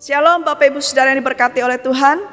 [0.00, 2.24] Shalom Bapak Ibu Saudara yang diberkati oleh Tuhan.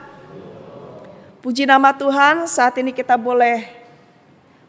[1.43, 3.67] Puji nama Tuhan, saat ini kita boleh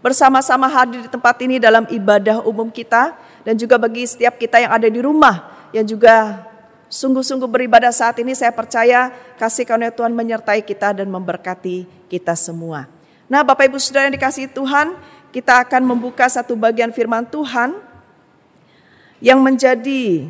[0.03, 3.15] bersama-sama hadir di tempat ini dalam ibadah umum kita
[3.47, 6.43] dan juga bagi setiap kita yang ada di rumah yang juga
[6.91, 12.91] sungguh-sungguh beribadah saat ini saya percaya kasih karunia Tuhan menyertai kita dan memberkati kita semua.
[13.31, 14.99] Nah, Bapak Ibu Saudara yang dikasihi Tuhan,
[15.31, 17.79] kita akan membuka satu bagian firman Tuhan
[19.23, 20.27] yang menjadi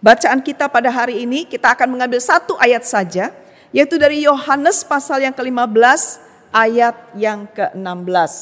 [0.00, 3.36] Bacaan kita pada hari ini kita akan mengambil satu ayat saja
[3.68, 8.32] yaitu dari Yohanes pasal yang ke-15 ayat yang ke-16.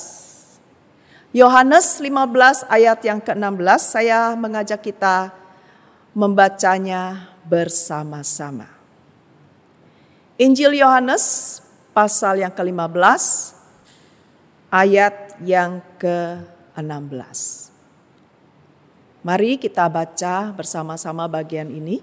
[1.35, 5.35] Yohanes 15 ayat yang ke-16 saya mengajak kita
[6.15, 8.71] membacanya bersama-sama.
[10.39, 11.59] Injil Yohanes
[11.91, 13.03] pasal yang ke-15
[14.71, 17.68] ayat yang ke-16.
[19.19, 21.99] Mari kita baca bersama-sama bagian ini.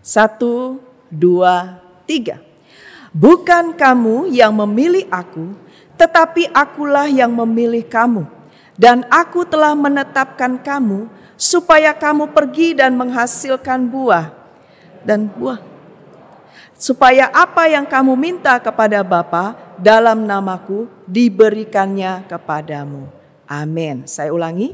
[0.00, 0.80] Satu,
[1.12, 2.40] dua, tiga.
[3.12, 5.52] Bukan kamu yang memilih aku,
[6.00, 8.24] tetapi akulah yang memilih kamu.
[8.74, 11.06] Dan aku telah menetapkan kamu
[11.38, 14.32] supaya kamu pergi dan menghasilkan buah.
[15.04, 15.60] Dan buah.
[16.74, 23.23] Supaya apa yang kamu minta kepada Bapa dalam namaku diberikannya kepadamu.
[23.48, 24.08] Amin.
[24.08, 24.72] Saya ulangi,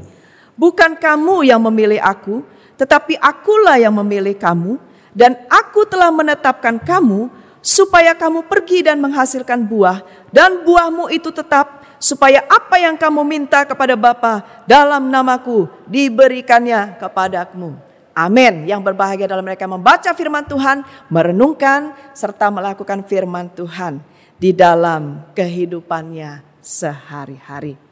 [0.55, 2.43] bukan kamu yang memilih aku,
[2.79, 4.79] tetapi akulah yang memilih kamu,
[5.11, 7.27] dan aku telah menetapkan kamu
[7.61, 10.01] supaya kamu pergi dan menghasilkan buah,
[10.33, 17.77] dan buahmu itu tetap supaya apa yang kamu minta kepada Bapa dalam namaku diberikannya kepadamu.
[18.11, 18.67] Amin.
[18.67, 24.03] Yang berbahagia dalam mereka membaca firman Tuhan, merenungkan serta melakukan firman Tuhan
[24.35, 27.90] di dalam kehidupannya sehari-hari.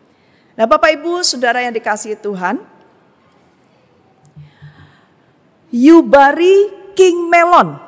[0.59, 2.59] Nah, Bapak Ibu, Saudara yang dikasihi Tuhan,
[5.71, 6.67] Yubari
[6.99, 7.79] King Melon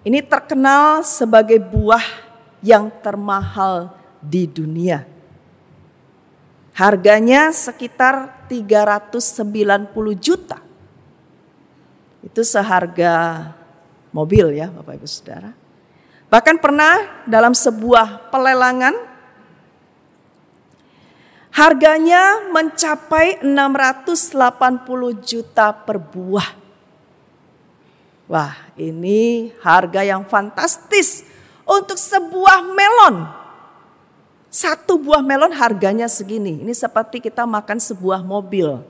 [0.00, 2.00] ini terkenal sebagai buah
[2.64, 5.04] yang termahal di dunia.
[6.72, 9.52] Harganya sekitar 390
[10.16, 10.56] juta.
[12.24, 13.44] Itu seharga
[14.08, 15.52] mobil ya Bapak Ibu Saudara.
[16.32, 19.09] Bahkan pernah dalam sebuah pelelangan
[21.50, 26.50] Harganya mencapai 680 juta per buah.
[28.30, 31.26] Wah, ini harga yang fantastis
[31.66, 33.26] untuk sebuah melon.
[34.46, 36.62] Satu buah melon harganya segini.
[36.62, 38.82] Ini seperti kita makan sebuah mobil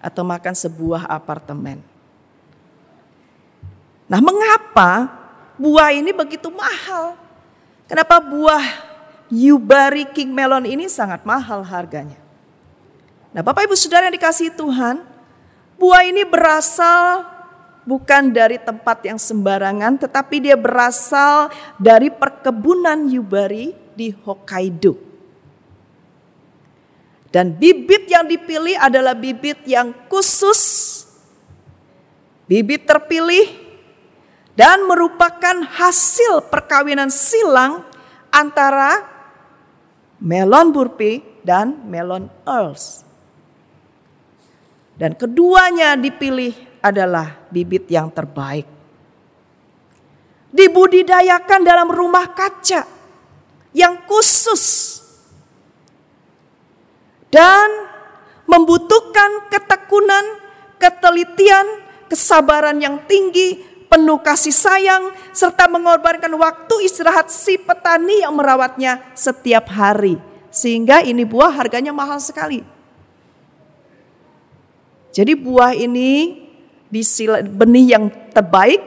[0.00, 1.80] atau makan sebuah apartemen.
[4.08, 5.08] Nah, mengapa
[5.56, 7.16] buah ini begitu mahal?
[7.88, 8.93] Kenapa buah
[9.34, 12.14] Yubari King Melon ini sangat mahal harganya.
[13.34, 15.02] Nah Bapak Ibu Saudara yang dikasih Tuhan,
[15.74, 17.26] buah ini berasal
[17.82, 21.50] bukan dari tempat yang sembarangan, tetapi dia berasal
[21.82, 24.94] dari perkebunan Yubari di Hokkaido.
[27.34, 30.62] Dan bibit yang dipilih adalah bibit yang khusus,
[32.46, 33.50] bibit terpilih,
[34.54, 37.82] dan merupakan hasil perkawinan silang
[38.30, 39.13] antara
[40.20, 43.02] melon burpee dan melon earls.
[44.94, 48.68] Dan keduanya dipilih adalah bibit yang terbaik.
[50.54, 52.86] Dibudidayakan dalam rumah kaca
[53.74, 54.94] yang khusus
[57.34, 57.66] dan
[58.46, 60.38] membutuhkan ketekunan,
[60.78, 61.66] ketelitian,
[62.06, 63.58] kesabaran yang tinggi,
[63.94, 70.18] penuh kasih sayang, serta mengorbankan waktu istirahat si petani yang merawatnya setiap hari.
[70.50, 72.66] Sehingga ini buah harganya mahal sekali.
[75.14, 76.42] Jadi buah ini
[77.54, 78.82] benih yang terbaik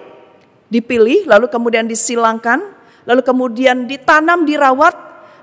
[0.68, 2.60] dipilih, lalu kemudian disilangkan,
[3.08, 4.92] lalu kemudian ditanam, dirawat,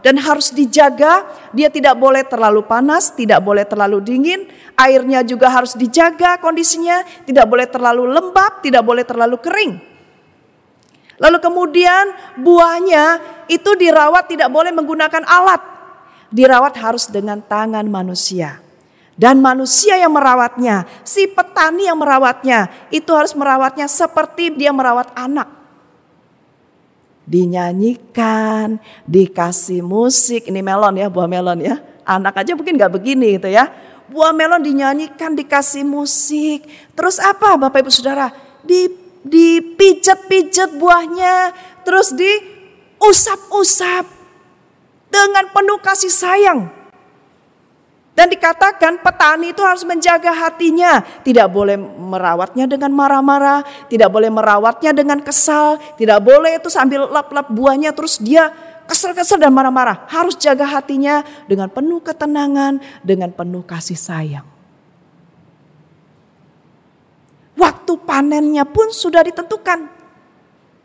[0.04, 1.24] dan harus dijaga.
[1.56, 4.44] Dia tidak boleh terlalu panas, tidak boleh terlalu dingin.
[4.76, 9.72] Airnya juga harus dijaga kondisinya, tidak boleh terlalu lembab, tidak boleh terlalu kering.
[11.16, 13.04] Lalu kemudian buahnya
[13.48, 15.62] itu dirawat tidak boleh menggunakan alat.
[16.28, 18.60] Dirawat harus dengan tangan manusia.
[19.14, 25.63] Dan manusia yang merawatnya, si petani yang merawatnya, itu harus merawatnya seperti dia merawat anak
[27.24, 30.48] dinyanyikan, dikasih musik.
[30.48, 31.80] Ini melon ya, buah melon ya.
[32.04, 33.68] Anak aja mungkin nggak begini gitu ya.
[34.12, 36.68] Buah melon dinyanyikan, dikasih musik.
[36.92, 38.28] Terus apa Bapak Ibu Saudara?
[38.64, 44.04] Di dipijet-pijet buahnya, terus diusap-usap
[45.08, 46.83] dengan penuh kasih sayang.
[48.14, 51.02] Dan dikatakan petani itu harus menjaga hatinya.
[51.26, 53.66] Tidak boleh merawatnya dengan marah-marah.
[53.90, 55.82] Tidak boleh merawatnya dengan kesal.
[55.98, 58.54] Tidak boleh itu sambil lap-lap buahnya terus dia
[58.86, 60.06] kesel-kesel dan marah-marah.
[60.06, 64.46] Harus jaga hatinya dengan penuh ketenangan, dengan penuh kasih sayang.
[67.58, 69.90] Waktu panennya pun sudah ditentukan.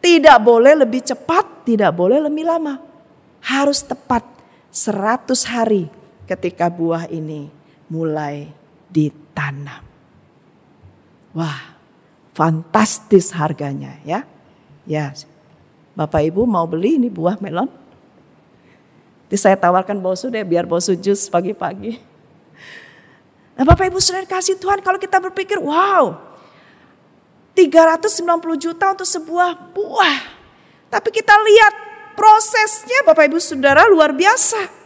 [0.02, 2.82] Tidak boleh lebih cepat, tidak boleh lebih lama.
[3.46, 4.26] Harus tepat
[4.74, 5.99] 100 hari
[6.30, 7.50] ketika buah ini
[7.90, 8.54] mulai
[8.94, 9.82] ditanam.
[11.34, 11.74] Wah,
[12.38, 14.22] fantastis harganya ya.
[14.86, 15.14] Ya,
[15.98, 17.70] Bapak Ibu mau beli ini buah melon?
[19.30, 22.02] Jadi saya tawarkan bosu deh biar bosu jus pagi-pagi.
[23.54, 26.18] Nah Bapak Ibu sudah kasih Tuhan kalau kita berpikir wow
[27.54, 30.20] 390 juta untuk sebuah buah.
[30.90, 31.74] Tapi kita lihat
[32.16, 34.79] prosesnya Bapak Ibu Saudara luar biasa.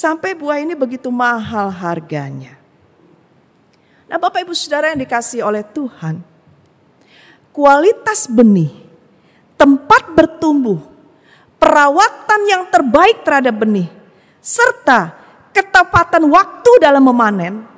[0.00, 2.56] Sampai buah ini begitu mahal harganya.
[4.08, 6.24] Nah Bapak Ibu Saudara yang dikasih oleh Tuhan.
[7.52, 8.72] Kualitas benih,
[9.60, 10.80] tempat bertumbuh,
[11.60, 13.92] perawatan yang terbaik terhadap benih,
[14.40, 15.20] serta
[15.52, 17.68] ketepatan waktu dalam memanen,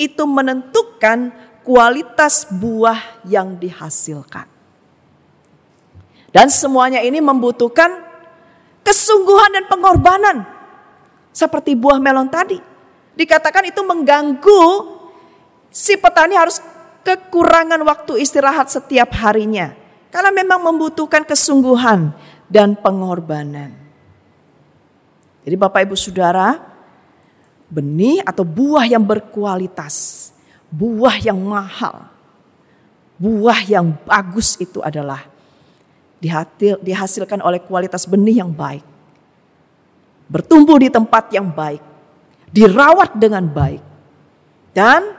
[0.00, 1.36] itu menentukan
[1.68, 4.48] kualitas buah yang dihasilkan.
[6.32, 7.92] Dan semuanya ini membutuhkan
[8.80, 10.57] kesungguhan dan pengorbanan
[11.38, 12.58] seperti buah melon tadi.
[13.14, 14.62] Dikatakan itu mengganggu
[15.70, 16.58] si petani harus
[17.06, 19.70] kekurangan waktu istirahat setiap harinya.
[20.10, 22.10] Karena memang membutuhkan kesungguhan
[22.50, 23.70] dan pengorbanan.
[25.46, 26.58] Jadi Bapak Ibu Saudara,
[27.70, 30.28] benih atau buah yang berkualitas,
[30.72, 32.08] buah yang mahal,
[33.20, 35.28] buah yang bagus itu adalah
[36.82, 38.97] dihasilkan oleh kualitas benih yang baik
[40.28, 41.80] bertumbuh di tempat yang baik,
[42.52, 43.82] dirawat dengan baik,
[44.76, 45.16] dan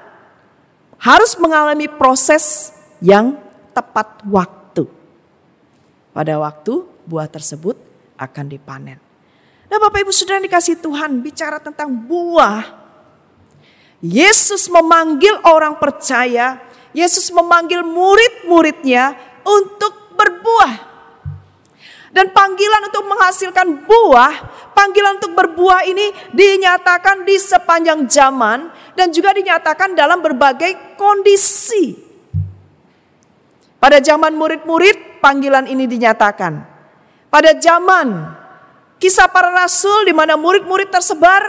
[1.02, 2.72] harus mengalami proses
[3.02, 3.36] yang
[3.74, 4.86] tepat waktu.
[6.14, 7.76] Pada waktu buah tersebut
[8.20, 9.00] akan dipanen.
[9.70, 12.78] Nah Bapak Ibu sudah dikasih Tuhan bicara tentang buah.
[14.00, 16.58] Yesus memanggil orang percaya,
[16.96, 19.14] Yesus memanggil murid-muridnya
[19.46, 20.89] untuk berbuah.
[22.10, 24.34] Dan panggilan untuk menghasilkan buah,
[24.74, 31.94] panggilan untuk berbuah ini dinyatakan di sepanjang zaman dan juga dinyatakan dalam berbagai kondisi.
[33.78, 36.66] Pada zaman murid-murid, panggilan ini dinyatakan.
[37.30, 38.36] Pada zaman
[38.98, 41.46] kisah para rasul di mana murid-murid tersebar,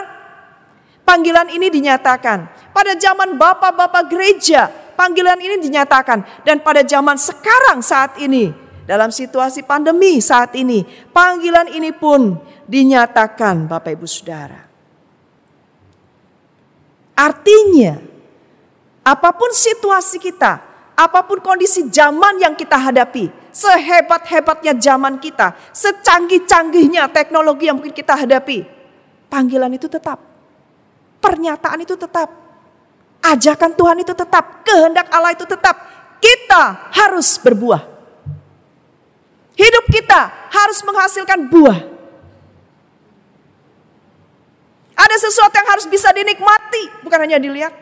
[1.08, 2.70] panggilan ini dinyatakan.
[2.70, 6.44] Pada zaman bapak-bapak gereja, panggilan ini dinyatakan.
[6.44, 8.52] Dan pada zaman sekarang saat ini,
[8.90, 10.82] dalam situasi pandemi saat ini,
[11.14, 12.34] panggilan ini pun
[12.66, 14.66] dinyatakan Bapak Ibu Saudara.
[17.14, 18.02] Artinya,
[19.06, 20.58] apa pun situasi kita,
[20.98, 28.18] apa pun kondisi zaman yang kita hadapi, sehebat-hebatnya zaman kita, secanggih-canggihnya teknologi yang mungkin kita
[28.18, 28.66] hadapi,
[29.30, 30.18] panggilan itu tetap.
[31.22, 32.26] Pernyataan itu tetap.
[33.22, 35.78] Ajakan Tuhan itu tetap, kehendak Allah itu tetap.
[36.18, 37.99] Kita harus berbuah.
[39.60, 41.80] Hidup kita harus menghasilkan buah.
[44.96, 47.76] Ada sesuatu yang harus bisa dinikmati, bukan hanya dilihat.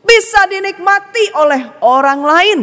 [0.00, 2.60] Bisa dinikmati oleh orang lain.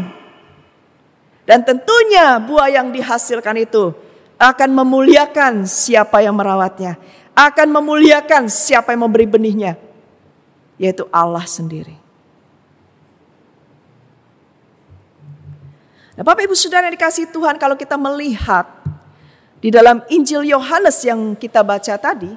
[1.45, 3.93] Dan tentunya buah yang dihasilkan itu
[4.41, 6.97] akan memuliakan siapa yang merawatnya.
[7.37, 9.77] Akan memuliakan siapa yang memberi benihnya.
[10.81, 12.06] Yaitu Allah sendiri.
[16.17, 18.65] Nah, Bapak Ibu Saudara yang dikasih Tuhan, kalau kita melihat
[19.61, 22.33] di dalam Injil Yohanes yang kita baca tadi,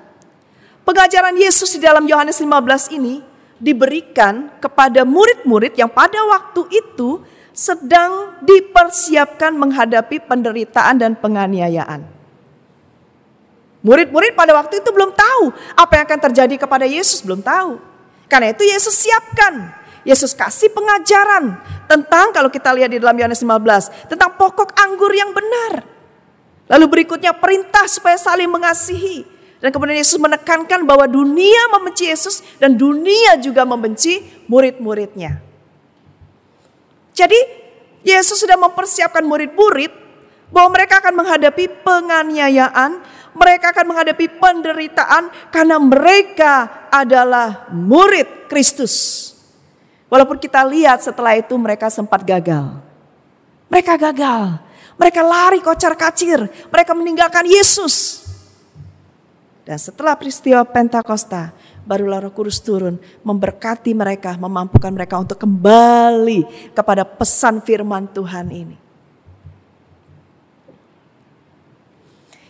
[0.85, 3.25] pengajaran Yesus di dalam Yohanes 15 ini
[3.57, 7.25] diberikan kepada murid-murid yang pada waktu itu
[7.57, 12.05] sedang dipersiapkan menghadapi penderitaan dan penganiayaan.
[13.81, 17.81] Murid-murid pada waktu itu belum tahu apa yang akan terjadi kepada Yesus, belum tahu.
[18.29, 19.73] Karena itu Yesus siapkan
[20.05, 21.61] Yesus kasih pengajaran
[21.91, 25.83] tentang kalau kita lihat di dalam Yohanes 15 tentang pokok anggur yang benar.
[26.71, 29.27] Lalu berikutnya perintah supaya saling mengasihi.
[29.59, 35.43] Dan kemudian Yesus menekankan bahwa dunia membenci Yesus dan dunia juga membenci murid-muridnya.
[37.13, 37.37] Jadi
[38.07, 39.93] Yesus sudah mempersiapkan murid-murid
[40.49, 43.05] bahwa mereka akan menghadapi penganiayaan,
[43.37, 49.37] mereka akan menghadapi penderitaan karena mereka adalah murid Kristus.
[50.11, 52.83] Walaupun kita lihat setelah itu mereka sempat gagal.
[53.71, 54.59] Mereka gagal.
[54.99, 56.51] Mereka lari kocar kacir.
[56.67, 58.27] Mereka meninggalkan Yesus.
[59.63, 61.55] Dan setelah peristiwa Pentakosta,
[61.87, 68.77] barulah Roh Kudus turun memberkati mereka, memampukan mereka untuk kembali kepada pesan firman Tuhan ini.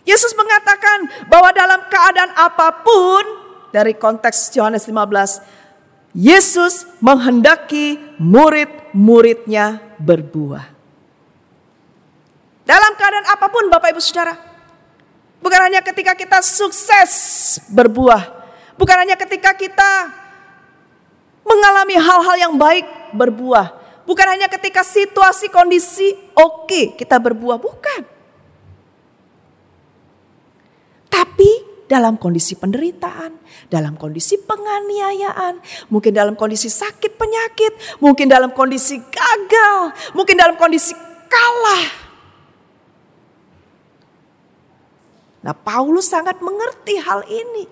[0.09, 3.25] Yesus mengatakan bahwa dalam keadaan apa pun
[3.69, 5.70] dari konteks Yohanes 15
[6.11, 10.67] Yesus menghendaki murid-muridnya berbuah.
[12.67, 14.35] Dalam keadaan apa pun Bapak Ibu Saudara.
[15.41, 17.13] Bukan hanya ketika kita sukses
[17.71, 18.27] berbuah.
[18.75, 20.13] Bukan hanya ketika kita
[21.47, 23.75] mengalami hal-hal yang baik berbuah.
[24.05, 27.57] Bukan hanya ketika situasi kondisi oke kita berbuah.
[27.59, 28.03] Bukan.
[31.11, 33.35] Tapi dalam kondisi penderitaan,
[33.67, 35.59] dalam kondisi penganiayaan,
[35.91, 40.95] mungkin dalam kondisi sakit penyakit, mungkin dalam kondisi gagal, mungkin dalam kondisi
[41.27, 41.85] kalah.
[45.43, 47.67] Nah, Paulus sangat mengerti hal ini.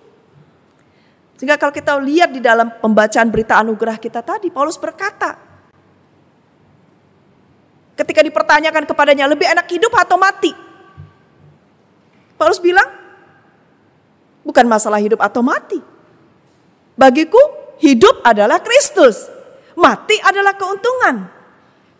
[1.39, 5.39] Sehingga kalau kita lihat di dalam pembacaan berita anugerah kita tadi, Paulus berkata,
[7.95, 10.51] ketika dipertanyakan kepadanya, lebih enak hidup atau mati?
[12.35, 12.98] Paulus bilang,
[14.49, 15.77] Bukan masalah hidup atau mati.
[16.97, 17.37] Bagiku
[17.77, 19.29] hidup adalah Kristus.
[19.77, 21.29] Mati adalah keuntungan.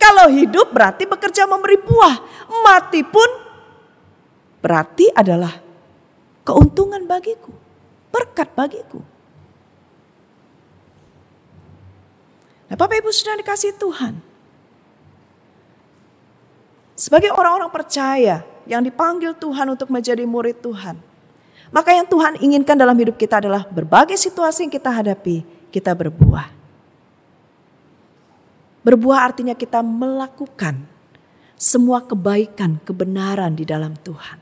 [0.01, 2.15] Kalau hidup berarti bekerja memberi buah.
[2.65, 3.29] Mati pun
[4.65, 5.53] berarti adalah
[6.41, 7.53] keuntungan bagiku.
[8.09, 8.97] Berkat bagiku.
[12.65, 14.17] Nah Bapak Ibu sudah dikasih Tuhan.
[16.97, 21.08] Sebagai orang-orang percaya yang dipanggil Tuhan untuk menjadi murid Tuhan.
[21.69, 26.49] Maka yang Tuhan inginkan dalam hidup kita adalah berbagai situasi yang kita hadapi, kita berbuah.
[28.81, 30.81] Berbuah artinya kita melakukan
[31.53, 34.39] semua kebaikan, kebenaran di dalam Tuhan.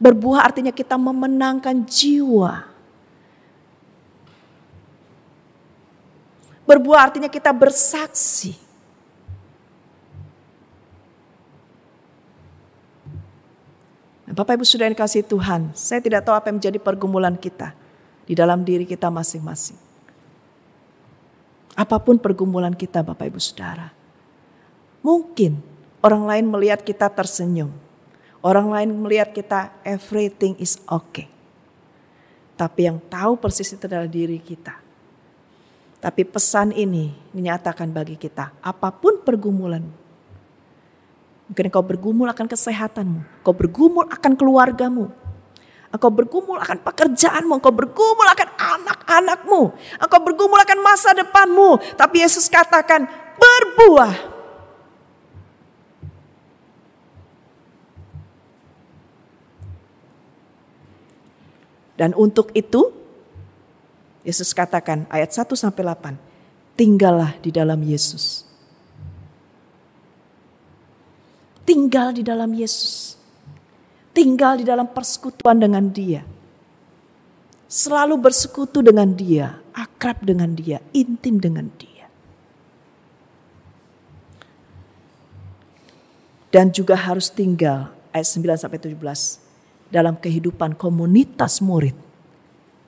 [0.00, 2.66] Berbuah artinya kita memenangkan jiwa.
[6.66, 8.69] Berbuah artinya kita bersaksi
[14.30, 17.74] Bapak Ibu sudah dikasih Tuhan, saya tidak tahu apa yang menjadi pergumulan kita
[18.30, 19.74] di dalam diri kita masing-masing.
[21.74, 23.90] Apa pun pergumulan kita Bapak Ibu Saudara.
[25.02, 25.58] Mungkin
[25.98, 27.74] orang lain melihat kita tersenyum.
[28.38, 31.26] Orang lain melihat kita everything is okay.
[32.54, 34.78] Tapi yang tahu persis itu adalah diri kita.
[36.00, 39.84] Tapi pesan ini menyatakan bagi kita, apa pun pergumulan
[41.50, 43.42] Mungkin kau bergumul akan kesehatanmu.
[43.42, 45.10] Kau bergumul akan keluargamu.
[45.90, 51.82] Engkau bergumul akan pekerjaanmu, engkau bergumul akan anak-anakmu, engkau bergumul akan masa depanmu.
[51.98, 54.14] Tapi Yesus katakan, berbuah.
[61.98, 62.94] Dan untuk itu,
[64.22, 66.14] Yesus katakan ayat 1 sampai 8,
[66.78, 68.49] tinggallah di dalam Yesus
[71.70, 73.14] tinggal di dalam Yesus.
[74.10, 76.26] Tinggal di dalam persekutuan dengan dia.
[77.70, 82.10] Selalu bersekutu dengan dia, akrab dengan dia, intim dengan dia.
[86.50, 91.94] Dan juga harus tinggal ayat 9 sampai 17 dalam kehidupan komunitas murid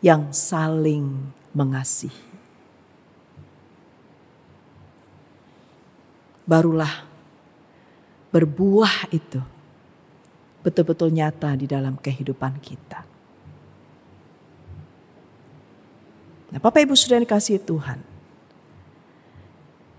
[0.03, 2.35] yang saling mengasihi.
[6.43, 7.12] Barulah
[8.33, 9.39] berbuah itu
[10.65, 13.05] betul-betul nyata di dalam kehidupan kita.
[16.53, 18.01] Nah, Bapak Ibu sudah dikasih Tuhan.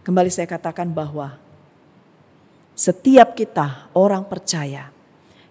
[0.03, 1.39] Kembali saya katakan bahwa
[2.73, 4.89] setiap kita orang percaya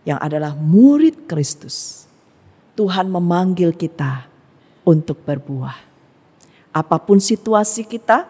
[0.03, 2.07] yang adalah murid Kristus,
[2.75, 4.27] Tuhan memanggil kita
[4.83, 5.79] untuk berbuah.
[6.75, 8.27] Apa pun situasi kita,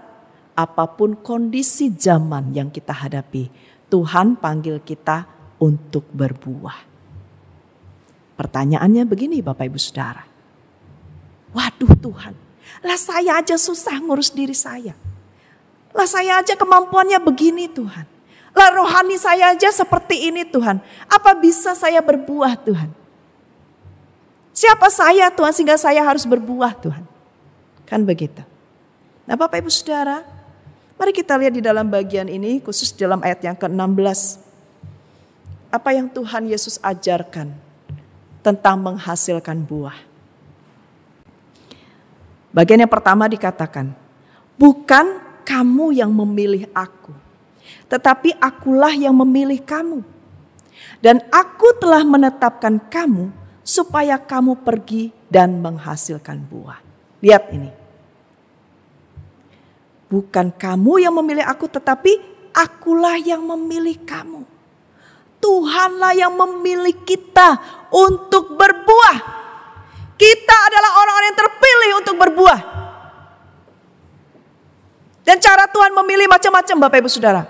[0.52, 3.48] apa pun kondisi zaman yang kita hadapi,
[3.92, 5.28] Tuhan panggil kita
[5.60, 6.88] untuk berbuah.
[8.40, 10.24] Pertanyaannya begini Bapak Ibu Saudara.
[11.52, 12.32] Waduh Tuhan,
[12.80, 14.96] lah saya aja susah ngurus diri saya.
[15.92, 18.08] Lah saya aja kemampuannya begini Tuhan.
[18.56, 20.80] Lah rohani saya aja seperti ini Tuhan.
[21.12, 22.88] Apa bisa saya berbuah Tuhan?
[24.56, 27.04] Siapa saya Tuhan sehingga saya harus berbuah Tuhan?
[27.84, 28.40] Kan begitu.
[29.28, 30.24] Nah Bapak Ibu Saudara,
[31.02, 34.38] Mari kita lihat di dalam bagian ini, khusus dalam ayat yang ke-16.
[35.74, 37.50] Apa yang Tuhan Yesus ajarkan
[38.38, 39.98] tentang menghasilkan buah.
[42.54, 43.90] Bagian yang pertama dikatakan,
[44.54, 47.10] bukan kamu yang memilih aku,
[47.90, 50.06] tetapi akulah yang memilih kamu.
[51.02, 53.34] Dan aku telah menetapkan kamu
[53.66, 56.78] supaya kamu pergi dan menghasilkan buah.
[57.18, 57.81] Lihat ini.
[60.12, 62.20] Bukan kamu yang memilih aku tetapi
[62.52, 64.44] akulah yang memilih kamu.
[65.40, 67.56] Tuhanlah yang memilih kita
[67.88, 69.16] untuk berbuah.
[70.20, 72.60] Kita adalah orang-orang yang terpilih untuk berbuah.
[75.24, 77.42] Dan cara Tuhan memilih macam-macam Bapak Ibu Saudara.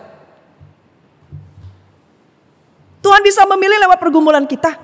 [3.03, 4.79] Tuhan bisa memilih lewat pergumulan kita.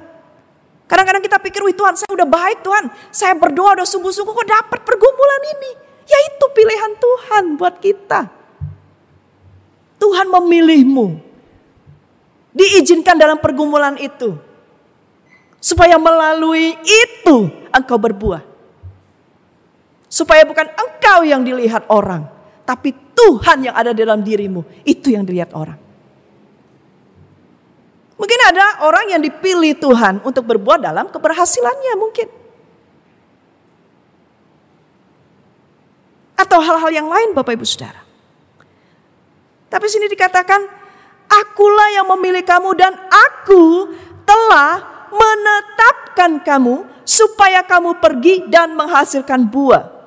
[0.91, 2.91] Kadang-kadang kita pikir, wih Tuhan saya udah baik Tuhan.
[3.15, 5.88] Saya berdoa udah sungguh-sungguh kok dapat pergumulan ini.
[6.09, 8.33] Ya itu pilihan Tuhan buat kita.
[10.01, 11.21] Tuhan memilihmu.
[12.57, 14.35] Diizinkan dalam pergumulan itu.
[15.61, 17.37] Supaya melalui itu
[17.69, 18.41] engkau berbuah.
[20.09, 22.25] Supaya bukan engkau yang dilihat orang.
[22.65, 24.65] Tapi Tuhan yang ada dalam dirimu.
[24.89, 25.77] Itu yang dilihat orang.
[28.19, 32.38] Mungkin ada orang yang dipilih Tuhan untuk berbuat dalam keberhasilannya mungkin.
[36.39, 37.99] Atau hal-hal yang lain Bapak Ibu Saudara.
[39.69, 40.65] Tapi sini dikatakan,
[41.29, 43.93] akulah yang memilih kamu dan aku
[44.25, 44.81] telah
[45.13, 49.99] menetapkan kamu supaya kamu pergi dan menghasilkan buah.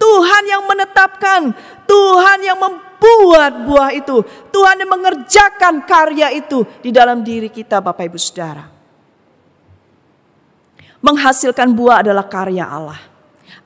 [0.00, 1.52] Tuhan yang menetapkan,
[1.84, 8.08] Tuhan yang membuat buah itu, Tuhan yang mengerjakan karya itu di dalam diri kita Bapak
[8.08, 8.64] Ibu Saudara.
[11.04, 13.09] Menghasilkan buah adalah karya Allah.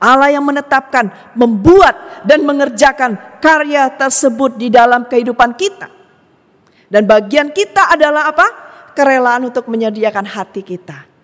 [0.05, 5.89] Allah yang menetapkan, membuat dan mengerjakan karya tersebut di dalam kehidupan kita.
[6.85, 8.47] Dan bagian kita adalah apa?
[8.93, 11.15] Kerelaan untuk menyediakan hati kita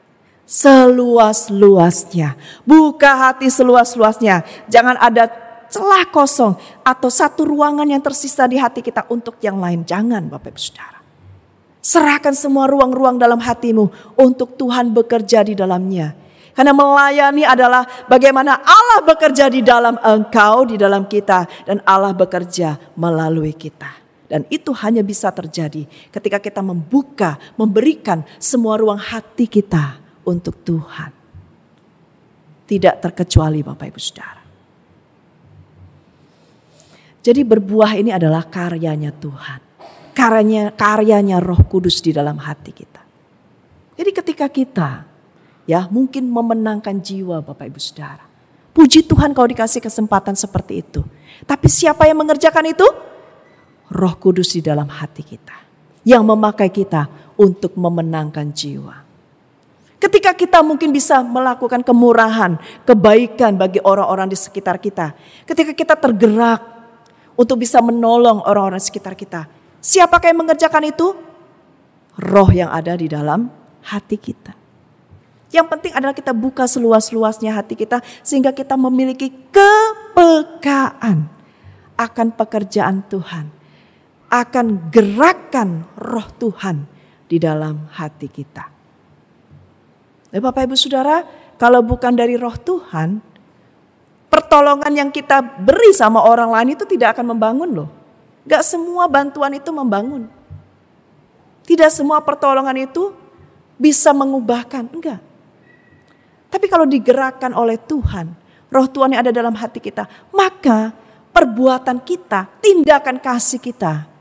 [0.51, 2.35] seluas-luasnya.
[2.67, 4.43] Buka hati seluas-luasnya.
[4.67, 5.31] Jangan ada
[5.71, 9.87] celah kosong atau satu ruangan yang tersisa di hati kita untuk yang lain.
[9.87, 10.99] Jangan Bapak Ibu Saudara.
[11.81, 16.13] Serahkan semua ruang-ruang dalam hatimu untuk Tuhan bekerja di dalamnya.
[16.51, 21.47] Karena melayani adalah bagaimana Allah bekerja di dalam engkau, di dalam kita.
[21.63, 24.01] Dan Allah bekerja melalui kita.
[24.31, 31.11] Dan itu hanya bisa terjadi ketika kita membuka, memberikan semua ruang hati kita untuk Tuhan.
[32.63, 34.41] Tidak terkecuali Bapak Ibu Saudara.
[37.21, 39.59] Jadi berbuah ini adalah karyanya Tuhan.
[40.15, 43.03] Karyanya, karyanya roh kudus di dalam hati kita.
[43.99, 45.10] Jadi ketika kita
[45.71, 48.27] ya mungkin memenangkan jiwa Bapak Ibu Saudara.
[48.75, 50.99] Puji Tuhan kau dikasih kesempatan seperti itu.
[51.47, 52.87] Tapi siapa yang mengerjakan itu?
[53.91, 55.55] Roh kudus di dalam hati kita.
[56.03, 57.07] Yang memakai kita
[57.39, 59.03] untuk memenangkan jiwa.
[60.01, 62.57] Ketika kita mungkin bisa melakukan kemurahan,
[62.87, 65.13] kebaikan bagi orang-orang di sekitar kita.
[65.45, 66.63] Ketika kita tergerak
[67.35, 69.47] untuk bisa menolong orang-orang sekitar kita.
[69.83, 71.13] Siapakah yang mengerjakan itu?
[72.17, 73.51] Roh yang ada di dalam
[73.83, 74.60] hati kita.
[75.51, 81.27] Yang penting adalah kita buka seluas-luasnya hati kita sehingga kita memiliki kepekaan
[81.99, 83.51] akan pekerjaan Tuhan.
[84.31, 86.87] Akan gerakan roh Tuhan
[87.27, 88.63] di dalam hati kita.
[90.31, 91.27] Nah, Bapak Ibu Saudara,
[91.59, 93.19] kalau bukan dari roh Tuhan,
[94.31, 97.89] pertolongan yang kita beri sama orang lain itu tidak akan membangun loh.
[98.47, 100.31] Gak semua bantuan itu membangun.
[101.67, 103.11] Tidak semua pertolongan itu
[103.75, 105.30] bisa mengubahkan, enggak.
[106.51, 108.35] Tapi kalau digerakkan oleh Tuhan,
[108.67, 110.03] roh Tuhan yang ada dalam hati kita,
[110.35, 110.91] maka
[111.31, 114.11] perbuatan kita, tindakan kasih kita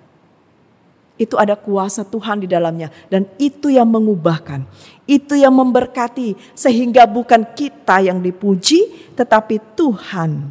[1.21, 4.65] itu ada kuasa Tuhan di dalamnya dan itu yang mengubahkan,
[5.05, 10.49] itu yang memberkati sehingga bukan kita yang dipuji tetapi Tuhan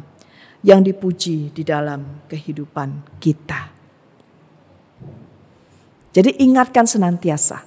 [0.62, 3.72] yang dipuji di dalam kehidupan kita.
[6.14, 7.66] Jadi ingatkan senantiasa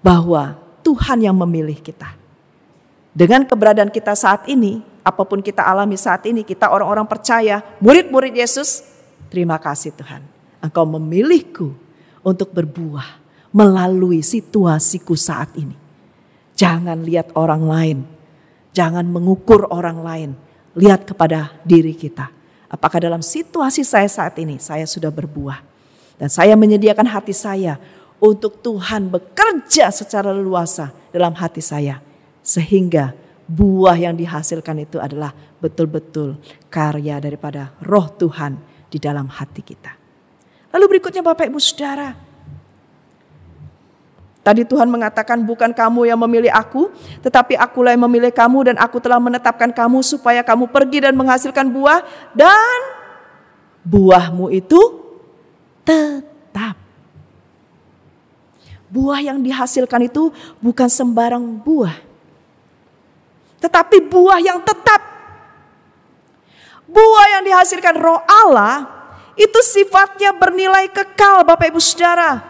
[0.00, 2.21] bahwa Tuhan yang memilih kita.
[3.12, 8.32] Dengan keberadaan kita saat ini, apa pun kita alami saat ini, kita orang-orang percaya, murid-murid
[8.32, 8.80] Yesus,
[9.28, 10.24] terima kasih Tuhan.
[10.64, 11.76] Engkau memilihku
[12.24, 13.20] untuk berbuah
[13.52, 15.76] melalui situasiku saat ini.
[16.56, 17.98] Jangan lihat orang lain,
[18.72, 20.30] jangan mengukur orang lain,
[20.72, 22.32] lihat kepada diri kita.
[22.72, 25.60] Apakah dalam situasi saya saat ini saya sudah berbuah
[26.16, 27.76] dan saya menyediakan hati saya
[28.16, 32.00] untuk Tuhan bekerja secara luasa dalam hati saya
[32.42, 33.14] sehingga
[33.46, 35.30] buah yang dihasilkan itu adalah
[35.62, 38.58] betul-betul karya daripada roh Tuhan
[38.90, 39.94] di dalam hati kita.
[40.74, 42.12] Lalu berikutnya Bapak Ibu Saudara.
[44.42, 46.90] Tadi Tuhan mengatakan bukan kamu yang memilih aku,
[47.22, 51.70] tetapi akulah yang memilih kamu dan aku telah menetapkan kamu supaya kamu pergi dan menghasilkan
[51.70, 52.02] buah
[52.34, 52.78] dan
[53.86, 54.80] buahmu itu
[55.86, 56.74] tetap.
[58.90, 62.11] Buah yang dihasilkan itu bukan sembarang buah.
[63.62, 64.98] Tetapi buah yang tetap.
[66.90, 68.90] Buah yang dihasilkan roh Allah
[69.38, 72.42] itu sifatnya bernilai kekal Bapak Ibu Saudara.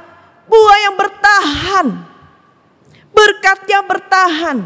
[0.49, 1.87] Buah yang bertahan.
[3.13, 4.59] Berkatnya bertahan.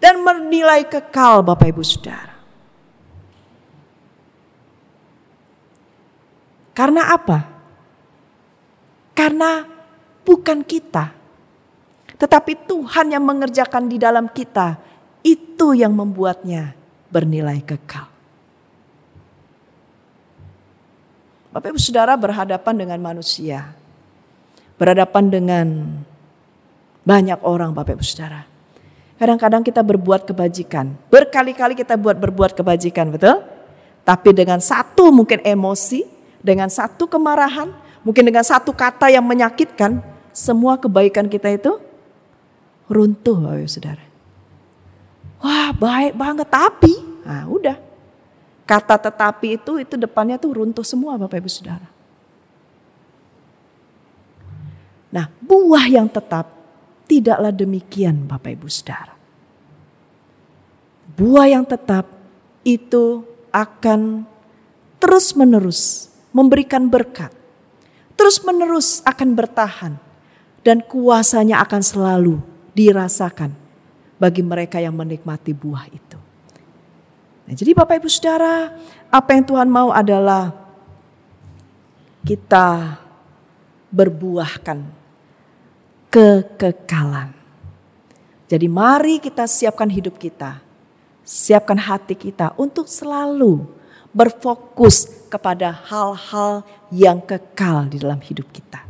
[0.00, 2.34] Dan bernilai kekal Bapak Ibu Saudara.
[6.76, 7.38] Karena apa?
[9.16, 9.64] Karena
[10.20, 11.15] bukan kita,
[12.16, 14.80] tetapi Tuhan yang mengerjakan di dalam kita,
[15.20, 16.72] itu yang membuatnya
[17.12, 18.08] bernilai kekal.
[21.52, 23.72] Bapak Ibu Saudara berhadapan dengan manusia.
[24.76, 25.66] Berhadapan dengan
[27.04, 28.44] banyak orang Bapak Ibu Saudara.
[29.16, 30.92] Kadang-kadang kita berbuat kebajikan.
[31.08, 33.40] Berkali-kali kita buat berbuat kebajikan, betul?
[34.04, 36.04] Tapi dengan satu mungkin emosi,
[36.44, 37.72] dengan satu kemarahan,
[38.04, 40.04] mungkin dengan satu kata yang menyakitkan,
[40.36, 41.80] semua kebaikan kita itu
[42.86, 44.04] runtuh Bapak Ibu Saudara.
[45.42, 47.86] Wah baik banget tapi, nah udah
[48.66, 51.86] Kata tetapi itu itu depannya tuh runtuh semua Bapak Ibu Saudara.
[55.14, 56.50] Nah, buah yang tetap
[57.06, 59.14] tidaklah demikian Bapak Ibu Saudara.
[61.14, 62.10] Buah yang tetap
[62.66, 63.22] itu
[63.54, 64.26] akan
[64.98, 67.30] terus-menerus memberikan berkat.
[68.18, 69.94] Terus-menerus akan bertahan
[70.66, 72.42] dan kuasanya akan selalu
[72.76, 73.56] dirasakan
[74.20, 76.18] bagi mereka yang menikmati buah itu.
[77.48, 78.76] Nah, jadi Bapak Ibu Saudara,
[79.08, 80.52] apa yang Tuhan mau adalah
[82.26, 83.00] kita
[83.88, 84.82] berbuahkan
[86.10, 87.30] kekekalan.
[88.46, 90.58] Jadi mari kita siapkan hidup kita,
[91.22, 93.66] siapkan hati kita untuk selalu
[94.10, 96.62] berfokus kepada hal-hal
[96.94, 98.85] yang kekal di dalam hidup kita.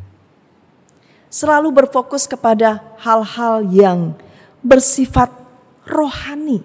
[1.37, 4.17] Selalu berfokus kepada hal-hal yang
[4.65, 5.29] bersifat
[5.85, 6.65] rohani,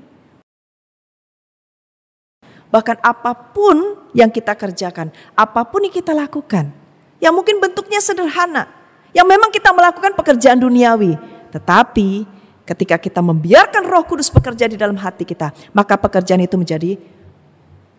[2.71, 6.71] Bahkan apa pun yang kita kerjakan, apa pun yang kita lakukan,
[7.19, 8.71] yang mungkin bentuknya sederhana,
[9.11, 11.19] yang memang kita melakukan pekerjaan duniawi,
[11.51, 12.23] tetapi
[12.63, 16.95] ketika kita membiarkan Roh Kudus bekerja di dalam hati kita, maka pekerjaan itu menjadi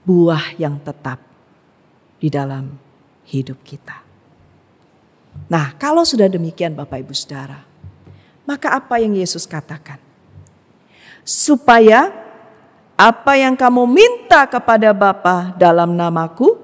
[0.09, 1.21] buah yang tetap
[2.17, 2.73] di dalam
[3.29, 4.02] hidup kita.
[5.53, 7.61] Nah, kalau sudah demikian Bapak Ibu Saudara,
[8.49, 10.01] maka apa yang Yesus katakan?
[11.29, 12.09] Supaya
[12.97, 16.57] apa yang kamu minta kepada Bapa dalam namaku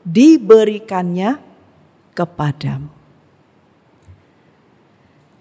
[0.00, 1.36] diberikannya
[2.16, 2.88] kepadamu.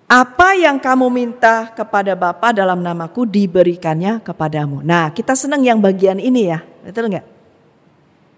[0.09, 4.83] Apa yang kamu minta kepada Bapa dalam namaku diberikannya kepadamu.
[4.83, 7.23] Nah kita senang yang bagian ini ya, betul nggak?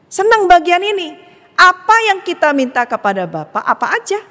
[0.06, 1.17] Senang bagian ini.
[1.58, 4.31] Apa yang kita minta kepada Bapa, apa aja.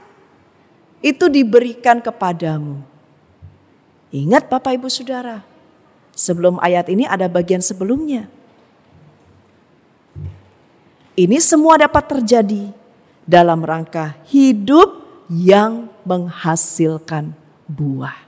[1.01, 2.85] Itu diberikan kepadamu.
[4.13, 5.51] Ingat Bapak Ibu Saudara,
[6.21, 8.29] Sebelum ayat ini ada bagian sebelumnya.
[11.17, 12.69] Ini semua dapat terjadi
[13.25, 15.01] dalam rangka hidup
[15.33, 17.33] yang menghasilkan
[17.65, 18.21] buah.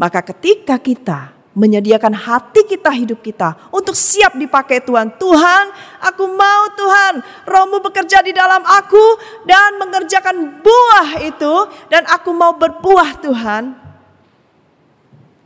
[0.00, 5.12] Maka ketika kita menyediakan hati kita, hidup kita untuk siap dipakai Tuhan.
[5.20, 5.64] Tuhan,
[6.00, 9.04] aku mau Tuhan, rohmu bekerja di dalam aku
[9.44, 11.54] dan mengerjakan buah itu
[11.92, 13.82] dan aku mau berbuah Tuhan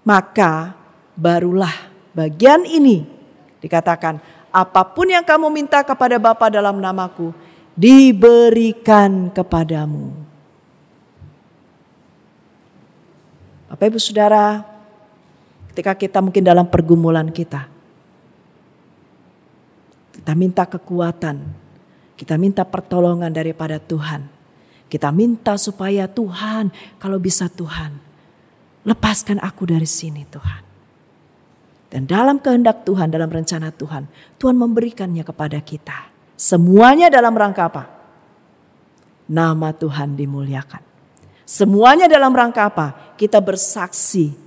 [0.06, 0.78] maka
[1.18, 3.02] barulah bagian ini
[3.58, 4.22] dikatakan
[4.54, 7.34] apa pun yang kamu minta kepada Bapa dalam namaku
[7.74, 10.14] diberikan kepadamu.
[13.66, 14.62] Bapak Ibu Saudara,
[15.76, 17.68] ketika kita mungkin dalam pergumulan kita,
[20.16, 21.44] kita minta kekuatan,
[22.16, 24.24] kita minta pertolongan daripada Tuhan.
[24.88, 28.06] Kita minta supaya Tuhan, kalau bisa Tuhan,
[28.86, 30.62] Lepaskan aku dari sini Tuhan.
[31.90, 34.06] Dan dalam kehendak Tuhan, dalam rencana Tuhan,
[34.38, 36.06] Tuhan memberikannya kepada kita.
[36.38, 37.84] Semuanya dalam rangka apa?
[39.26, 40.82] Nama Tuhan dimuliakan.
[41.42, 43.18] Semuanya dalam rangka apa?
[43.18, 44.45] Kita bersaksi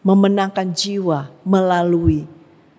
[0.00, 2.24] memenangkan jiwa melalui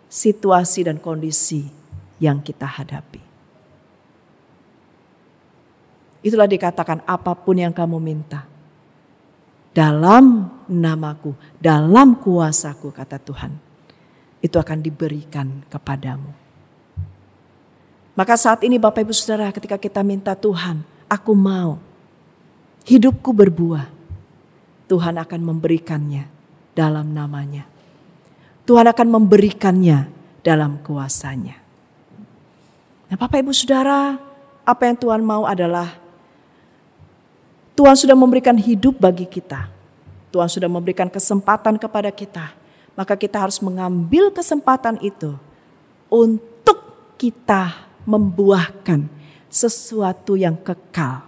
[0.10, 1.70] situasi dan kondisi
[2.18, 3.22] yang kita hadapi.
[6.22, 8.46] Itulah dikatakan apa pun yang kamu minta
[9.74, 13.54] dalam namaku, dalam kuasaku kata Tuhan.
[14.42, 16.34] Itu akan diberikan kepadamu.
[18.18, 21.78] Maka saat ini Bapak Ibu Saudara ketika kita minta Tuhan, aku mau
[22.86, 23.90] hidupku berbuah.
[24.90, 26.41] Tuhan akan memberikannya
[26.82, 27.70] dalam namanya.
[28.66, 30.10] Tuhan akan memberikannya
[30.42, 31.62] dalam kuasanya.
[33.06, 34.18] Nah Bapak Ibu Saudara,
[34.66, 36.02] apa yang Tuhan mau adalah
[37.78, 39.70] Tuhan sudah memberikan hidup bagi kita.
[40.34, 42.56] Tuhan sudah memberikan kesempatan kepada kita.
[42.98, 45.36] Maka kita harus mengambil kesempatan itu
[46.12, 46.78] untuk
[47.16, 49.08] kita membuahkan
[49.48, 51.24] sesuatu yang kekal.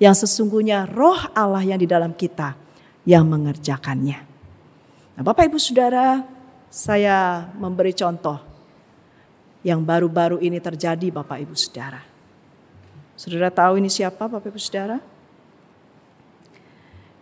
[0.00, 2.56] Yang sesungguhnya roh Allah yang di dalam kita
[3.06, 4.31] yang mengerjakannya.
[5.12, 6.24] Nah Bapak Ibu Saudara,
[6.72, 8.40] saya memberi contoh
[9.60, 12.00] yang baru-baru ini terjadi Bapak Ibu Saudara.
[13.12, 14.96] Saudara tahu ini siapa Bapak Ibu Saudara?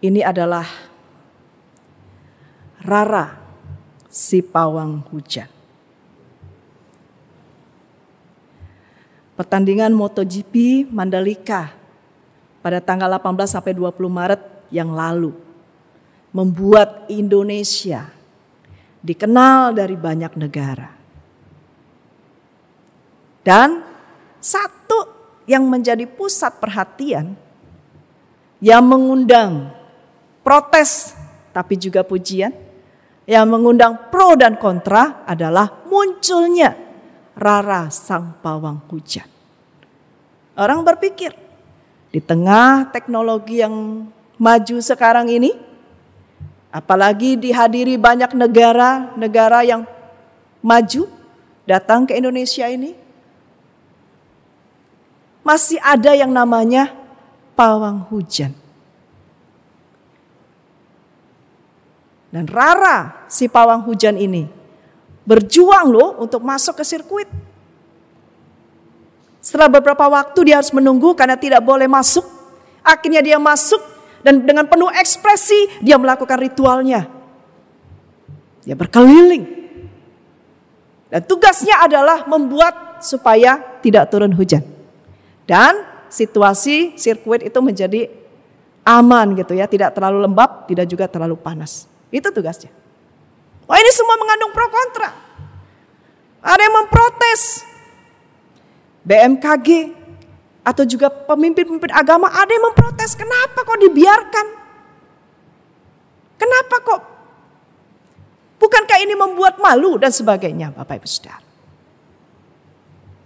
[0.00, 0.64] Ini adalah
[2.80, 3.36] Rara
[4.08, 5.50] si pawang hujan.
[9.36, 11.74] Pertandingan MotoGP Mandalika
[12.64, 15.49] pada tanggal 18 sampai 20 Maret yang lalu
[16.30, 18.10] membuat Indonesia
[19.02, 20.90] dikenal dari banyak negara.
[23.40, 23.82] Dan
[24.38, 25.08] satu
[25.48, 27.34] yang menjadi pusat perhatian
[28.60, 29.72] yang mengundang
[30.44, 31.16] protes
[31.50, 32.54] tapi juga pujian
[33.26, 36.74] yang mengundang pro dan kontra adalah munculnya
[37.40, 39.26] Rara sang pawang hujan.
[40.58, 41.32] Orang berpikir
[42.12, 44.04] di tengah teknologi yang
[44.36, 45.69] maju sekarang ini
[46.70, 49.82] Apalagi dihadiri banyak negara-negara yang
[50.62, 51.10] maju
[51.66, 52.94] datang ke Indonesia ini.
[55.42, 56.94] Masih ada yang namanya
[57.58, 58.54] pawang hujan.
[62.30, 64.46] Dan Rara si pawang hujan ini
[65.26, 67.26] berjuang loh untuk masuk ke sirkuit.
[69.42, 72.22] Setelah beberapa waktu dia harus menunggu karena tidak boleh masuk.
[72.86, 73.82] Akhirnya dia masuk
[74.20, 77.08] dan dengan penuh ekspresi dia melakukan ritualnya.
[78.64, 79.60] Dia berkeliling.
[81.10, 84.62] Dan tugasnya adalah membuat supaya tidak turun hujan.
[85.48, 88.06] Dan situasi sirkuit itu menjadi
[88.86, 91.90] aman gitu ya, tidak terlalu lembab, tidak juga terlalu panas.
[92.14, 92.70] Itu tugasnya.
[93.66, 95.10] Wah ini semua mengandung pro kontra.
[96.42, 97.42] Ada yang memprotes.
[99.00, 99.99] BMKG
[100.60, 104.46] atau juga pemimpin-pemimpin agama ada yang memprotes, kenapa kok dibiarkan?
[106.40, 107.00] Kenapa kok?
[108.60, 111.44] Bukankah ini membuat malu dan sebagainya Bapak Ibu Saudara?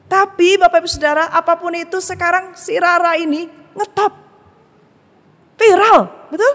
[0.06, 4.14] Tapi Bapak Ibu Saudara, apa pun itu sekarang si Rara ini ngetop.
[5.58, 6.54] Viral, betul?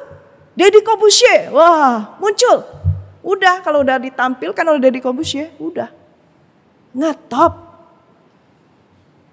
[0.56, 2.68] Deddy Kobusye, wah muncul.
[3.24, 5.92] Udah kalau udah ditampilkan oleh Deddy Kobusye, udah.
[6.96, 7.69] Ngetop.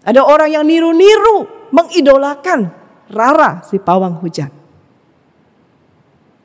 [0.07, 2.71] Ada orang yang niru-niru, mengidolakan
[3.11, 4.55] Rara si pawang hujan.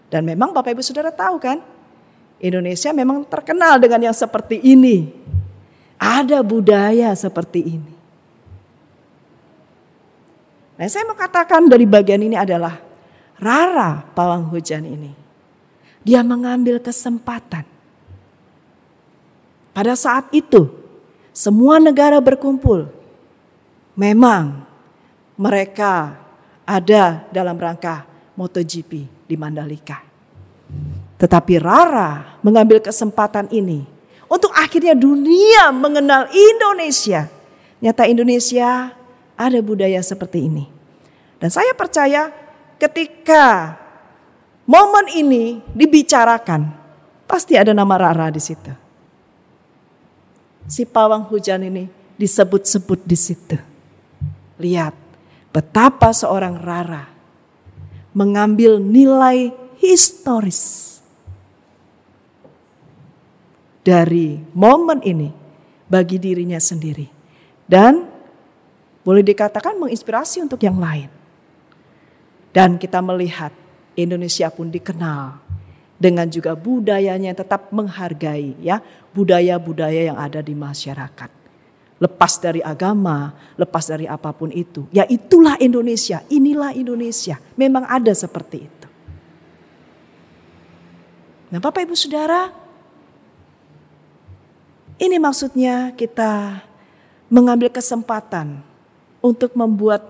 [0.10, 1.62] Dan memang Bapak Ibu Saudara tahu kan,
[2.42, 5.14] Indonesia memang terkenal dengan yang seperti ini.
[6.02, 7.94] Ada budaya seperti ini.
[10.82, 12.82] Nah saya mau katakan dari bagian ini adalah
[13.38, 15.14] Rara pawang hujan ini.
[16.02, 17.70] Dia mengambil kesempatan.
[19.72, 20.66] Pada saat itu
[21.30, 23.01] semua negara berkumpul
[23.96, 24.64] memang
[25.36, 26.16] mereka
[26.68, 28.06] ada dalam rangka
[28.38, 28.92] MotoGP
[29.28, 30.00] di Mandalika.
[31.20, 33.86] Tetapi Rara mengambil kesempatan ini
[34.32, 37.30] untuk akhirnya dunia mengenal Indonesia.
[37.82, 38.94] Nyata Indonesia
[39.38, 40.66] ada budaya seperti ini.
[41.42, 42.30] Dan saya percaya
[42.78, 43.78] ketika
[44.66, 46.70] momen ini dibicarakan,
[47.26, 48.74] pasti ada nama Rara di situ.
[50.70, 51.90] Si pawang hujan ini
[52.22, 53.71] disebut-sebut di situ.
[54.62, 54.94] Lihat
[55.50, 57.10] betapa seorang Rara
[58.14, 59.50] mengambil nilai
[59.82, 60.94] historis
[63.82, 65.34] dari momen ini
[65.90, 67.10] bagi dirinya sendiri
[67.66, 68.06] dan
[69.02, 71.10] boleh dikatakan menginspirasi untuk yang lain.
[72.52, 73.56] Dan kita melihat
[73.96, 75.40] Indonesia pun dikenal
[75.98, 78.84] dengan juga budayanya yang tetap menghargai ya
[79.16, 81.41] budaya-budaya yang ada di masyarakat
[82.02, 83.30] lepas dari agama,
[83.62, 84.90] lepas dari apa pun itu.
[84.90, 87.38] Ya itulah Indonesia, inilah Indonesia.
[87.54, 88.88] Memang ada seperti itu.
[91.54, 92.50] Nah Bapak Ibu Saudara,
[94.98, 96.66] ini maksudnya kita
[97.30, 98.66] mengambil kesempatan
[99.22, 100.02] untuk membuat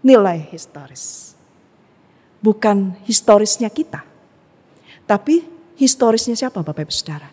[0.00, 1.36] nilai historis.
[2.40, 4.00] Bukan historisnya kita,
[5.04, 5.44] tapi
[5.76, 7.28] historisnya siapa Bapak Ibu Saudara?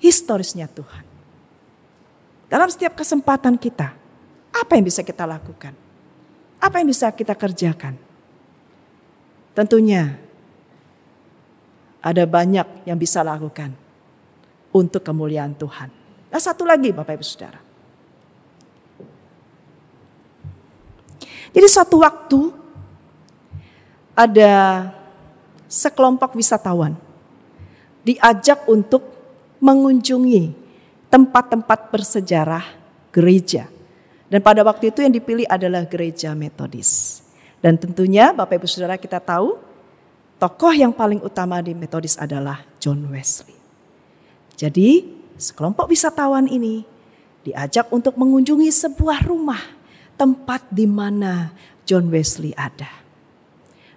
[0.00, 1.15] Historisnya Tuhan.
[2.46, 3.90] Dalam setiap kesempatan kita,
[4.54, 5.74] apa yang bisa kita lakukan?
[6.62, 7.98] Apa yang bisa kita kerjakan?
[9.56, 10.14] Tentunya
[12.00, 13.74] ada banyak yang bisa lakukan
[14.70, 15.90] untuk kemuliaan Tuhan.
[16.30, 17.60] Nah satu lagi Bapak Ibu Saudara.
[21.50, 22.40] Jadi suatu waktu
[24.12, 24.52] ada
[25.66, 26.94] sekelompok wisatawan
[28.04, 29.02] diajak untuk
[29.58, 30.65] mengunjungi
[31.16, 32.76] tempat-tempat bersejarah
[33.08, 33.72] gereja.
[34.28, 37.24] Dan pada waktu itu yang dipilih adalah gereja metodis.
[37.64, 39.56] Dan tentunya Bapak Ibu Saudara kita tahu
[40.36, 43.56] tokoh yang paling utama di metodis adalah John Wesley.
[44.60, 45.08] Jadi
[45.40, 46.84] sekelompok wisatawan ini
[47.48, 49.62] diajak untuk mengunjungi sebuah rumah
[50.20, 51.56] tempat di mana
[51.88, 53.05] John Wesley ada.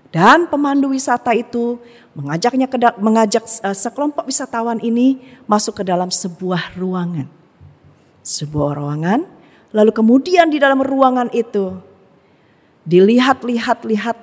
[0.10, 1.78] Dan pemandu wisata itu
[2.18, 7.30] mengajaknya ke, mengajak uh, sekelompok wisatawan ini masuk ke dalam sebuah ruangan.
[8.26, 9.26] Sebuah ruangan,
[9.70, 11.78] lalu kemudian di dalam ruangan itu
[12.90, 14.18] dilihat-lihat-lihat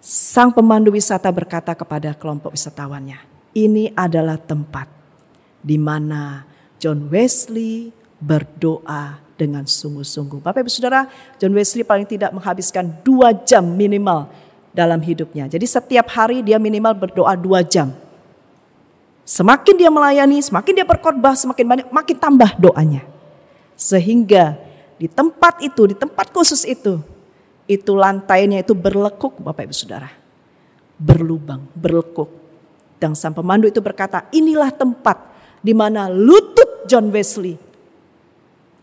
[0.00, 3.20] sang pemandu wisata berkata kepada kelompok wisatawannya,
[3.52, 4.88] ini adalah tempat
[5.60, 6.48] di mana
[6.80, 10.42] John Wesley berdoa dengan sungguh-sungguh.
[10.42, 14.26] Bapak Ibu Saudara, John Wesley paling tidak menghabiskan dua jam minimal
[14.72, 15.48] dalam hidupnya.
[15.48, 17.92] Jadi setiap hari dia minimal berdoa dua jam.
[19.28, 23.04] Semakin dia melayani, semakin dia berkhotbah, semakin banyak, makin tambah doanya.
[23.76, 24.56] Sehingga
[24.96, 26.96] di tempat itu, di tempat khusus itu,
[27.68, 30.08] itu lantainya itu berlekuk Bapak Ibu Saudara.
[30.96, 32.32] Berlubang, berlekuk.
[32.98, 35.20] Dan sang pemandu itu berkata, inilah tempat
[35.60, 37.54] di mana lutut John Wesley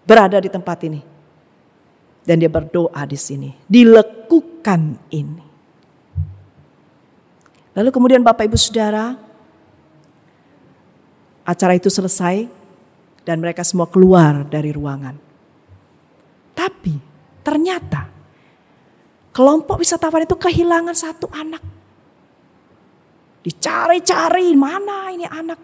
[0.06, 1.02] berada di tempat ini.
[2.26, 4.82] Dan dia berdoa di sini, dilekukan
[5.14, 5.45] ini.
[7.76, 9.20] Lalu kemudian Bapak Ibu Saudara,
[11.44, 12.48] acara itu selesai
[13.28, 15.20] dan mereka semua keluar dari ruangan.
[16.56, 16.96] Tapi
[17.44, 18.08] ternyata
[19.36, 21.60] kelompok wisatawan itu kehilangan satu anak.
[23.44, 25.60] Dicari-cari mana ini anak.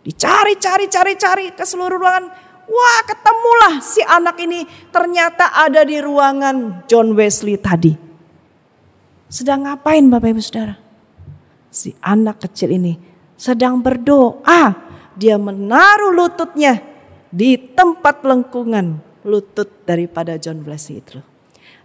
[0.00, 2.30] Dicari-cari, cari-cari ke seluruh ruangan.
[2.70, 4.62] Wah ketemulah si anak ini
[4.94, 7.92] ternyata ada di ruangan John Wesley tadi.
[9.26, 10.89] Sedang ngapain Bapak Ibu Saudara?
[11.70, 12.98] Si anak kecil ini
[13.38, 14.90] sedang berdoa.
[15.16, 16.82] Dia menaruh lututnya
[17.30, 21.22] di tempat lengkungan lutut daripada John Wesley itu.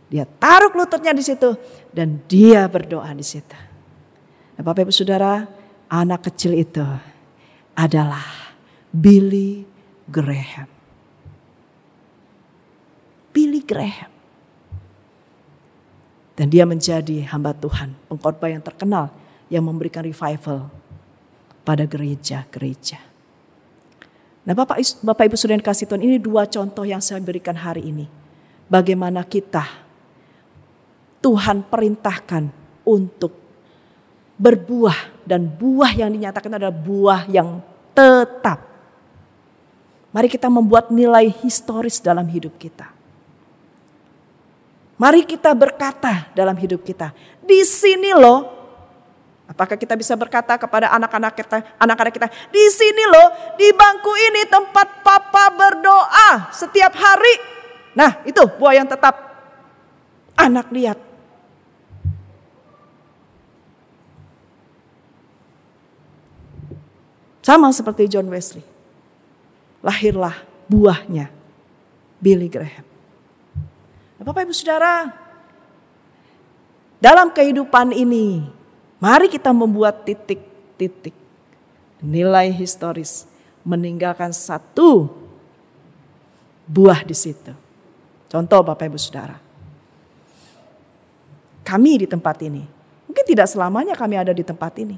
[0.09, 1.57] Dia taruh lututnya di situ
[1.93, 3.57] dan dia berdoa di situ.
[4.55, 5.43] Nah, Bapak Ibu Saudara,
[5.89, 6.85] anak kecil itu
[7.75, 8.23] adalah
[8.93, 9.67] Billy
[10.07, 10.69] Graham.
[13.35, 14.11] Billy Graham.
[16.35, 19.11] Dan dia menjadi hamba Tuhan, pengkhotbah yang terkenal
[19.49, 20.69] yang memberikan revival
[21.65, 23.01] pada gereja-gereja.
[24.45, 28.05] Nah Bapak, Bapak Ibu Saudara kasih Tuhan ini dua contoh yang saya berikan hari ini.
[28.69, 29.65] Bagaimana kita
[31.25, 32.53] Tuhan perintahkan
[32.86, 33.34] untuk
[34.38, 37.65] berbuah dan buah yang dinyatakan adalah buah yang
[37.97, 38.62] tetap.
[40.13, 42.93] Mari kita membuat nilai historis dalam hidup kita.
[44.95, 47.12] Mari kita berkata dalam hidup kita,
[47.43, 48.54] di sini loh
[49.55, 54.43] Apakah kita bisa berkata kepada anak-anak kita, anak-anak kita, di sini loh, di bangku ini
[54.51, 57.39] tempat papa berdoa setiap hari.
[57.95, 59.15] Nah, itu buah yang tetap
[60.35, 60.99] anak lihat.
[67.39, 68.65] Sama seperti John Wesley.
[69.79, 70.35] Lahirlah
[70.67, 71.31] buahnya
[72.19, 72.83] Billy Graham.
[74.19, 75.13] Bapak Ibu Saudara,
[76.99, 78.54] dalam kehidupan ini
[78.99, 81.15] Mari kita membuat titik-titik
[81.99, 83.27] nilai historis
[83.65, 85.10] meninggalkan satu
[86.69, 87.51] buah di situ.
[88.29, 89.38] Contoh Bapak Ibu Saudara.
[91.65, 92.62] Kami di tempat ini,
[93.10, 94.97] mungkin tidak selamanya kami ada di tempat ini.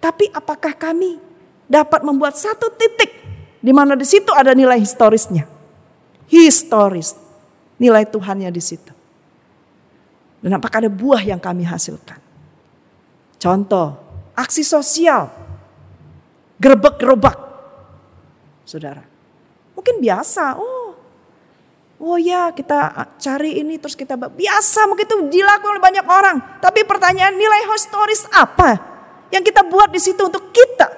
[0.00, 1.20] Tapi apakah kami
[1.68, 3.12] dapat membuat satu titik
[3.60, 5.44] di mana di situ ada nilai historisnya?
[6.24, 7.20] Historis,
[7.76, 8.93] nilai Tuhannya di situ.
[10.44, 12.20] Dan apakah ada buah yang kami hasilkan?
[13.40, 13.96] Contoh,
[14.36, 15.32] aksi sosial.
[16.60, 17.32] Gerebek-gerobak.
[18.68, 19.00] Saudara.
[19.72, 20.60] Mungkin biasa.
[20.60, 20.92] Oh,
[21.96, 26.36] oh ya kita cari ini terus kita biasa mungkin itu dilakukan oleh banyak orang.
[26.60, 28.76] Tapi pertanyaan nilai historis apa
[29.32, 30.92] yang kita buat di situ untuk kita?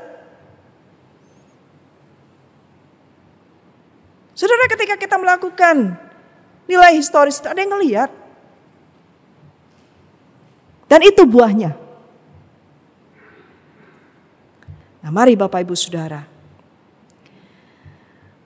[4.35, 5.95] Saudara ketika kita melakukan
[6.67, 8.26] nilai historis ada yang ngelihat
[10.87, 11.75] dan itu buahnya.
[15.03, 16.27] Nah mari Bapak Ibu Saudara.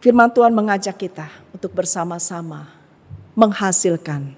[0.00, 2.72] Firman Tuhan mengajak kita untuk bersama-sama
[3.36, 4.32] menghasilkan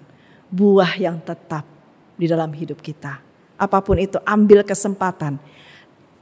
[0.50, 1.62] buah yang tetap
[2.18, 3.22] di dalam hidup kita.
[3.58, 5.38] Apa pun itu ambil kesempatan.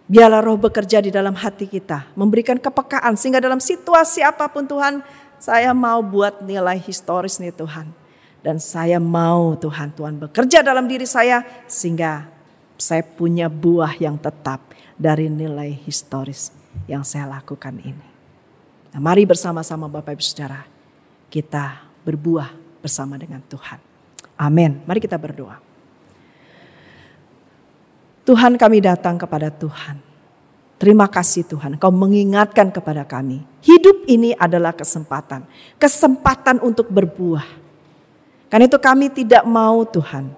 [0.09, 2.13] Biarlah roh bekerja di dalam hati kita.
[2.17, 5.01] Memberikan kepekaan sehingga dalam situasi apa pun Tuhan
[5.41, 8.00] saya mau buat nilai historis nih Tuhan.
[8.41, 12.41] Dan saya mau Tuhan, Tuhan bekerja dalam diri saya sehingga
[12.81, 16.49] Saya punya buah yang tetap dari nilai historis
[16.89, 18.09] yang saya lakukan ini.
[18.97, 20.65] Nah, mari bersama-sama Bapak Ibu Saudara
[21.29, 23.77] kita berbuah bersama dengan Tuhan.
[24.41, 24.81] Amin.
[24.89, 25.61] Mari kita berdoa.
[28.25, 30.01] Tuhan kami datang kepada Tuhan.
[30.81, 33.45] Terima kasih Tuhan, Kau mengingatkan kepada kami.
[33.61, 35.45] Hidup ini adalah kesempatan.
[35.77, 37.60] Kesempatan untuk berbuah.
[38.51, 40.35] Karena itu kami tidak mau Tuhan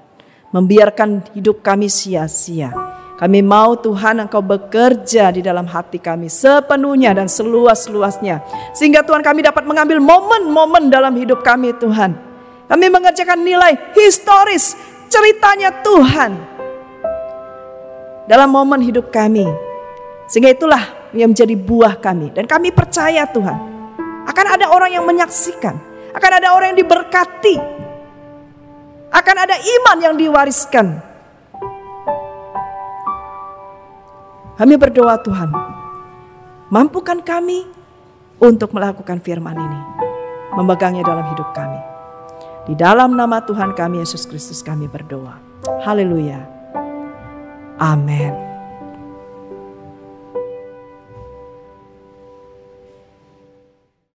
[0.53, 2.93] membiarkan hidup kami sia-sia
[3.23, 8.43] kami mau Tuhan Engkau bekerja di dalam hati kami sepenuhnya dan seluas-luasnya.
[8.75, 12.19] Sehingga Tuhan kami dapat mengambil momen-momen dalam hidup kami Tuhan.
[12.67, 14.75] Kami mengerjakan nilai historis
[15.07, 16.35] ceritanya Tuhan.
[18.27, 19.47] Dalam momen hidup kami.
[20.27, 20.83] Sehingga itulah
[21.15, 22.35] yang menjadi buah kami.
[22.35, 23.59] Dan kami percaya Tuhan.
[24.27, 25.79] Akan ada orang yang menyaksikan.
[26.11, 27.82] Akan ada orang yang diberkati.
[29.13, 31.13] Akan ada iman yang diwariskan
[34.63, 35.51] Kami berdoa Tuhan,
[36.71, 37.67] mampukan kami
[38.39, 39.81] untuk melakukan firman ini.
[40.55, 41.81] Memegangnya dalam hidup kami.
[42.71, 45.41] Di dalam nama Tuhan kami Yesus Kristus kami berdoa.
[45.83, 46.45] Haleluya.
[47.81, 48.52] Amin.